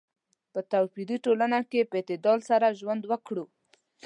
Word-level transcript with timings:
په 0.53 0.59
توپیري 0.71 1.17
ټولنه 1.25 1.59
کې 1.69 1.81
په 1.89 1.95
اعتدال 1.99 2.39
سره 2.49 2.75
ژوند 2.79 3.03
وکړو. 3.11 3.45